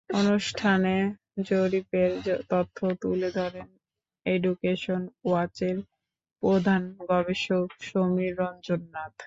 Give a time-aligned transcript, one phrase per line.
[0.09, 0.95] অনুষ্ঠানে
[1.43, 2.11] জরিপের
[2.49, 3.67] তথ্য তুলে ধরেন
[4.25, 5.77] এডুকেশন ওয়াচের
[6.43, 9.15] প্রধান গবেষক সমীর রঞ্জন নাথ।